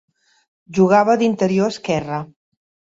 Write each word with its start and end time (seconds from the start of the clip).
Jugava 0.79 1.17
d'interior 1.23 1.73
esquerre. 1.77 2.23